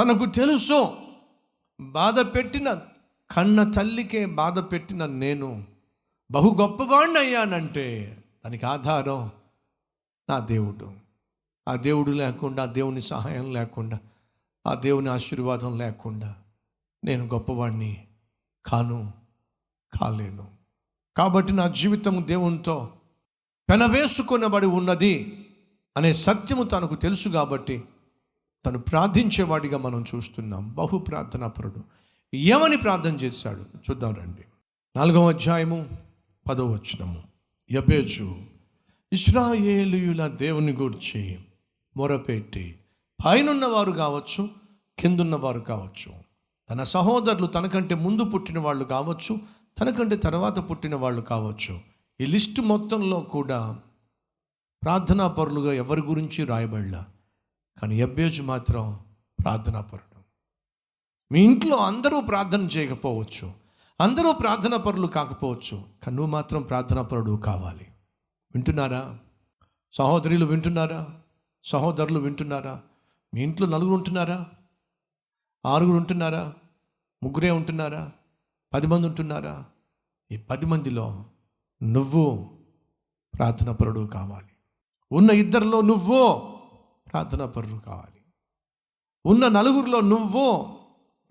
[0.00, 0.96] తనకు తెలుసు.
[1.80, 2.78] బాధ పెట్టిన
[3.30, 5.64] కన్న తల్లికే బాధ పెట్టిన నేను
[6.30, 9.30] బహు గొప్పవాణ్ణి అయ్యానంటే దానికి ఆధారం
[10.30, 10.92] నా దేవుడు.
[11.68, 13.98] ఆ దేవుడు లేకుండా ఆ దేవుని సహాయం లేకుండా
[14.66, 16.36] ఆ దేవుని ఆశీర్వాదం లేకుండా
[17.04, 18.06] నేను గొప్పవాణ్ణి
[18.66, 19.12] కాను
[20.00, 20.48] కాలేను.
[21.16, 22.92] కాబట్టి నా జీవితం దేవునితో
[23.70, 25.46] పెనవేసుకొనబడి ఉన్నది
[25.96, 27.84] అనే సత్యము తనకు తెలుసు కాబట్టి
[28.66, 30.72] తను ప్రార్థించేవాడిగా మనం చూస్తున్నాం.
[30.72, 31.84] బహు ప్రార్థనాపరుడు.
[32.36, 33.60] ఏమని ప్రార్థన చేశాడు.
[33.60, 34.44] చూద్దాం రండి.
[34.96, 35.88] నాలుగవ అధ్యాయము
[36.48, 37.22] పదవ వచనము.
[37.72, 38.36] యబేజు
[39.12, 41.38] ఇస్రాయేలీయుల దేవుని గూర్చి
[41.96, 42.78] మొరపెట్టి
[43.26, 44.50] పైనున్న వారు కావచ్చు
[44.98, 46.12] కిందున్న వారు కావచ్చు
[46.70, 49.38] తన సహోదరులు తనకంటే ముందు పుట్టిన వాళ్ళు కావచ్చు
[49.80, 51.80] తనకంటే తర్వాత పుట్టిన వాళ్ళు కావచ్చు
[52.20, 53.78] ఈ లిస్టు మొత్తంలో కూడా
[54.82, 57.06] ప్రార్థనా పరులుగా ఎవరి గురించి రాయబడలా?
[57.82, 59.00] కానీ ఎబ్బేజు మాత్రం
[59.42, 60.10] ప్రార్థనాపరుడు
[61.32, 63.52] మీ ఇంట్లో అందరూ ప్రార్థన చేయకపోవచ్చు.
[64.00, 65.84] అందరూ ప్రార్థనా పరులు కాకపోవచ్చు.
[66.02, 67.86] కానీ నువ్వు మాత్రం ప్రార్థనా పరుడు కావాలి.
[68.54, 69.18] వింటున్నారా?
[69.92, 71.20] సహోదరులు వింటున్నారా?
[71.64, 72.82] సహోదరులు వింటున్నారా?
[73.34, 74.46] మీ ఇంట్లో నలుగురు ఉంటున్నారా?
[75.66, 76.54] ఆరుగురు ఉంటున్నారా?
[77.22, 78.12] ముగ్గురే ఉంటున్నారా?
[78.74, 79.64] పది మంది ఉంటున్నారా?
[80.32, 81.24] ఈ పది మందిలో
[81.82, 82.50] నువ్వు
[83.34, 84.48] ప్రార్థన పరుడు కావాలి.
[85.12, 86.49] ఉన్న ఇద్దరిలో నువ్వు
[87.12, 88.20] ప్రార్థనా పరుడు కావాలి.
[89.26, 90.62] ఉన్న నలుగురిలో నువ్వు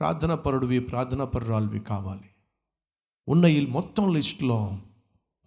[0.00, 2.30] ప్రార్థన పరుడివి ప్రార్థన పరురాలువి కావాలి.
[3.28, 4.78] ఉన్న ఈ మొత్తం లిస్టులో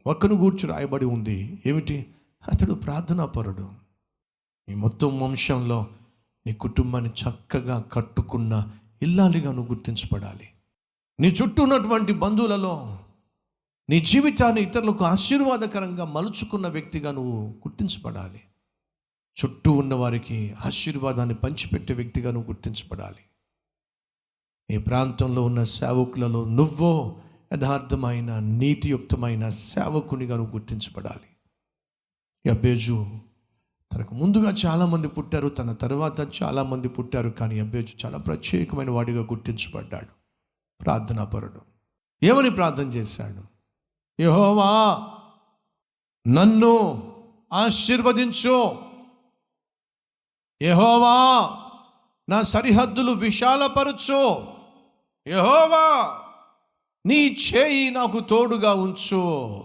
[0.07, 1.63] ఒక్కను గూర్చి రాయబడి ఉంది.
[1.65, 2.15] ఏమిటి?
[2.53, 3.71] అతడు ప్రార్థనా పరుడు.
[4.69, 5.87] ఈ మొత్తం వంశంలో
[6.47, 8.71] నీ కుటుంబాన్ని చక్కగా కట్టుకున్న
[9.01, 10.49] ఇల్లాలిగా నువ్వు గుర్తించబడాలి.
[11.19, 12.99] నీ చుట్టూ ఉన్నటువంటి బంధువులలో
[13.89, 18.41] నీ జీవితాన్ని ఇతరులకు ఆశీర్వాదకరంగా మలుచుకున్న వ్యక్తిగా నువ్వు గుర్తించబడాలి.
[19.31, 23.23] చుట్టూ ఉన్న వారికి ఆశీర్వాదాన్ని పంచిపెట్టే వ్యక్తిగా నువ్వు గుర్తించబడాలి.
[24.75, 27.21] ఈ ప్రాంతంలో ఉన్న సేవకులలో నువ్వో
[27.53, 31.31] యథార్థమైన నీతియుక్తమైన సేవకునిగా నువ్వు గుర్తించబడాలి.
[32.49, 33.05] అబ్బేజు
[33.93, 40.09] తనకు ముందుగా చాలామంది పుట్టారు తన తర్వాత చాలామంది పుట్టారు కానీ అబ్బేజు చాలా ప్రత్యేకమైన వాడిగా గుర్తించబడ్డాడు.
[40.83, 41.61] ప్రార్థనాపరుడు
[42.23, 43.41] ఏమని ప్రార్థన చేశాడు?
[44.21, 45.07] యహోవా
[46.27, 47.03] నన్ను
[47.53, 48.90] ఆశీర్వదించు.
[50.61, 51.49] యహోవా
[52.29, 54.45] నా సరిహద్దులు విశాలపరచు.
[55.27, 56.19] యహోవా
[57.05, 59.63] నీ చేయి నాకు తోడుగా ఉంచు.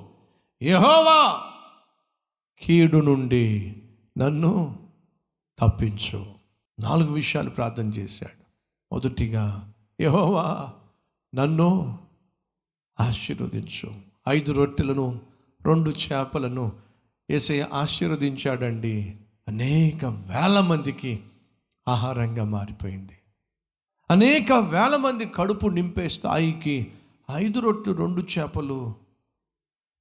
[0.63, 1.43] యహోవా
[2.61, 3.77] కీడు నుండి
[4.19, 4.79] నన్ను
[5.59, 6.27] తప్పించు.
[6.81, 8.45] నాలుగు విషయాలు ప్రార్థన చేశాడు.
[8.95, 10.73] మొదటిగా యహోవా
[11.35, 11.99] నన్ను
[13.01, 13.95] ఆశీర్వదించు.
[14.29, 15.21] ఐదు రొట్టెలను
[15.63, 16.73] రెండు చేపలను
[17.31, 19.17] వేసే ఆశీర్వదించాడండి.
[19.49, 21.23] అనేక వేల మందికి
[21.89, 23.19] ఆహారంగా మారిపోయింది.
[24.11, 26.93] అనేక వేల మంది కడుపు నింపే స్థాయికి
[27.31, 28.95] ఐదు రొట్లు రెండు చేపలు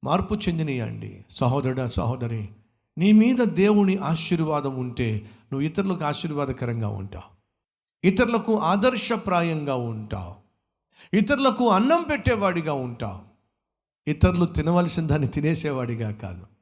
[0.03, 1.25] మార్పు చెందినయండి.
[1.29, 2.49] సహోదరుడ సహోదరి
[2.97, 5.15] నీ మీద దేవుని ఆశీర్వాదం ఉంటే
[5.51, 7.35] నువ్వు ఇతరులకు ఆశీర్వాదకరంగా ఉంటావు.
[8.07, 10.35] ఇతరులకు ఆదర్శప్రాయంగా ఉంటావు.
[11.15, 13.21] ఇతరులకు అన్నం పెట్టేవాడిగా ఉంటావు.
[14.09, 16.54] ఇతరులు తినవలసిన దాన్ని తినేసేవాడిగా కాదు.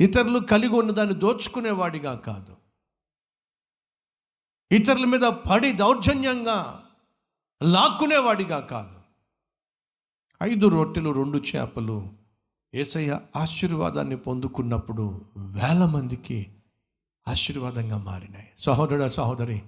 [0.00, 2.56] ఇతరులు కలిగి ఉన్న దాన్ని దోచుకునేవాడిగా కాదు.
[4.72, 6.84] ఇతరుల మీద పడి దౌర్జన్యంగా
[7.62, 9.00] లాక్కునేవాడిగా కాదు.
[10.42, 12.08] ఐదు రొట్టెలు రెండు చేపలు
[12.74, 16.54] ఏసయ్య ఆశీర్వాదాన్ని పొందుకున్నప్పుడు వేల మందికి
[17.28, 18.48] ఆశీర్వాదంగా మారినాయి.
[18.58, 19.62] సహోదరుడ సహోదరి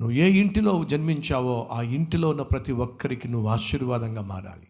[0.00, 4.67] నువ్వు ఏ ఇంటిలో జన్మించావో ఆ ఇంటిలో ఉన్న ప్రతి ఒక్కరికి నువ్వు ఆశీర్వాదంగా మారాలి.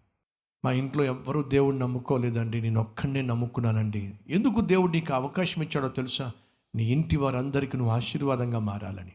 [0.65, 4.15] మా ఇంట్లో ఎవ్వరూ దేవుడిని నమ్ముకోలేదండి నేను ఒక్కడనే నమ్ముకున్నానండి.
[4.29, 6.33] ఎందుకు దేవుడు నీకు అవకాశం ఇచ్చాడో తెలుసా?
[6.75, 9.13] నీ ఇంటి వారందరికీ నువ్వు ఆశీర్వాదంగా మారాలని.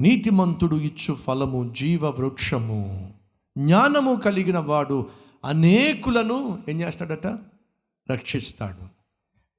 [0.00, 3.12] నీతిమంతుడు ఇచ్చు ఫలము జీవ వృక్షము
[3.58, 5.06] జ్ఞానము కలిగిన వాడు
[5.44, 7.26] అనేకులను ఏం చేస్తాడట?
[8.12, 8.88] రక్షిస్తాడు.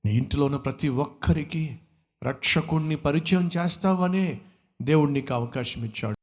[0.07, 1.79] నీ ఇంటిలో ఉన్న ప్రతి ఒక్కరికి
[2.23, 4.41] రక్షకుణ్ణి పరిచయం చేస్తావనే
[4.81, 6.15] దేవుడు నీకు అవకాశం ఇచ్చాడు.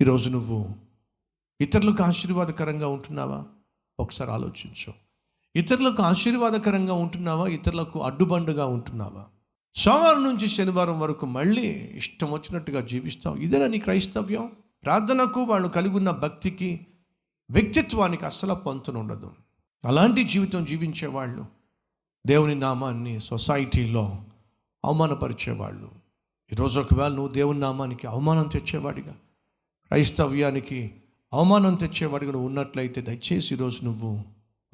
[0.00, 0.70] ఈరోజు నువ్వు
[1.60, 3.44] ఇతరులకు ఆశీర్వాదకరంగా ఉంటున్నావా?
[4.02, 4.92] ఒకసారి ఆలోచించు.
[5.56, 7.46] ఇతరులకు ఆశీర్వాదకరంగా ఉంటున్నావా?
[7.46, 9.24] ఇతరులకు అడ్డుబండుగా ఉంటున్నావా?
[9.74, 13.36] సోమవారం నుంచి శనివారం వరకు మళ్ళీ ఇష్టం వచ్చినట్టుగా జీవిస్తావు.
[13.36, 14.52] ఇదేనా నీ క్రైస్తవ్యం?
[14.84, 16.86] ప్రార్థనకు వాళ్ళు కలిగి ఉన్న భక్తికి
[17.50, 19.30] వ్యక్తిత్వానికి అస్సలు పొంతన ఉండదు.
[19.84, 21.44] అలాంటి జీవితం జీవించేవాళ్ళు
[22.26, 24.16] దేవుని నామాన్ని సొసైటీలో
[24.84, 25.90] అవమానపరిచేవాళ్ళు.
[26.52, 29.12] ఈరోజు ఒకవేళ నువ్వు దేవుని నామానికి అవమానం తెచ్చేవాడిగా
[29.86, 30.94] క్రైస్తవ్యానికి
[31.32, 34.24] అవమానం తెచ్చేవాడిగా నువ్వు ఉన్నట్లయితే దయచేసి ఈరోజు నువ్వు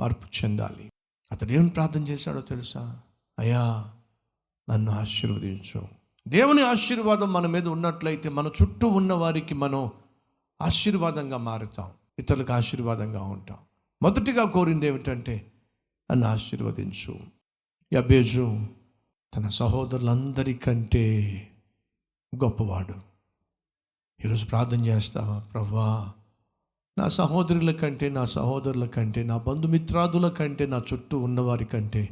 [0.01, 0.93] మార్పు చెందాలి.
[1.33, 3.01] అతడు ఏమని ప్రార్థన చేశాడో తెలుసా?
[3.39, 3.93] అయ్యా
[4.71, 5.89] నన్ను ఆశీర్వదించు.
[6.29, 9.91] దేవుని ఆశీర్వాదం మన మీద ఉన్నట్లయితే మన చుట్టూ ఉన్న వారికి మనం
[10.63, 11.91] ఆశీర్వాదంగా మారుతాం.
[12.19, 13.57] ఇతరులకు ఆశీర్వాదంగా ఉంటాం.
[14.03, 15.53] మొదటిగా కోరింది ఏమిటంటే
[16.13, 17.21] నన్ను ఆశీర్వదించు.
[17.95, 18.67] యబేజు
[19.37, 21.05] తన సహోదరులందరికంటే
[22.37, 22.95] గొప్పవాడు.
[24.25, 25.39] ఈరోజు ప్రార్థన చేస్తావా?
[25.39, 26.13] ప్రవ్వా
[26.99, 32.03] నా సహోదరుల కంటే నా సహోదరుల కంటే నా బంధుమిత్రాదుల కంటే నా చుట్టూ ఉన్నవారి కంటే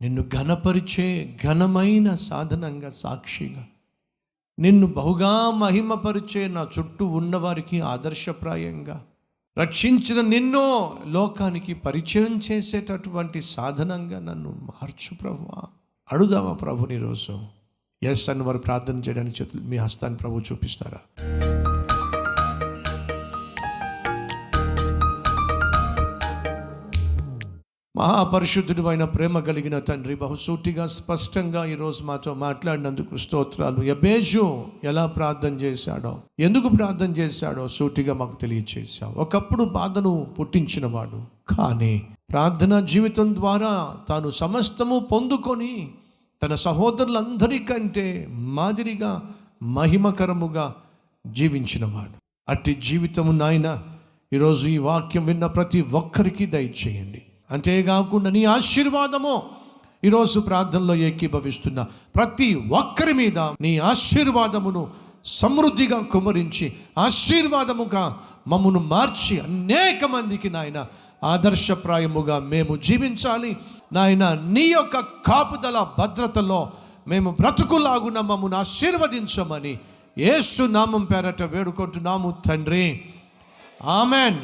[0.00, 1.06] నిన్ను ఘనపరిచే
[1.44, 3.64] ఘనమైన సాధనంగా సాక్షిగా
[4.58, 8.96] నిన్ను బహుగా మహిమపరిచే నా చుట్టూ ఉన్నవారికి ఆదర్శప్రాయంగా
[9.56, 10.66] రక్షించిన నిన్నో
[11.06, 15.62] లోకానికి పరిచయం చేసేటటువంటి సాధనంగా నన్ను మార్చు ప్రభువా.
[16.08, 17.34] అడుదామా ప్రభుని రోజు
[18.02, 21.00] ఎస్ అని వారు ప్రార్థన చేయడానికి చేతులు మీ హస్తాన్ని ప్రభు చూపిస్తారా?
[28.08, 33.84] మహాపరిశుద్ధుడు అయిన ప్రేమ కలిగిన తండ్రి బహుసూటిగా స్పష్టంగా ఈరోజు మాతో మాట్లాడినందుకు స్తోత్రాలు.
[33.84, 39.14] యబేజు ఎలా ప్రార్థన చేశాడో ఎందుకు ప్రార్థన చేశాడో సూటిగా మాకు తెలియచేశావు.
[39.14, 41.20] ఒకప్పుడు బాధను పుట్టించినవాడు
[41.56, 45.90] కానీ ప్రార్థన జీవితం ద్వారా తాను సమస్తము పొందుకొని
[46.42, 49.22] తన సహోదరులందరికంటే మాదిరిగా
[49.62, 50.74] మహిమకరముగా
[51.26, 52.16] జీవించినవాడు.
[52.48, 53.82] అట్టి జీవితము నాయన
[54.32, 57.22] ఈరోజు ఈ వాక్యం విన్న ప్రతి ఒక్కరికి దయచేయండి.
[57.50, 59.42] అంతేకాకుండా నీ ఆశీర్వాదము.
[60.04, 61.86] ఈరోజు ప్రార్థనలో ఏకీభవిస్తున్న
[62.16, 64.90] ప్రతి ఒక్కరి మీద నీ ఆశీర్వాదమును
[65.24, 68.18] సమృద్ధిగా కుమరించి ఆశీర్వాదముగా
[68.48, 70.86] మమ్మను మార్చి అనేక మందికి నాయన
[71.24, 73.56] ఆదర్శప్రాయముగా మేము జీవించాలి.
[73.92, 76.70] నాయన నీ యొక్క కాపుదల భద్రతలో
[77.08, 79.78] మేము బ్రతుకులాగున మమ్మను ఆశీర్వదించమని
[80.18, 83.00] ఏసునామం నామం పేరట వేడుకుంటున్నాము తండ్రి.
[83.84, 84.38] ఆమెన్.